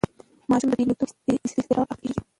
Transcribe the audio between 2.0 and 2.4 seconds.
کېږي.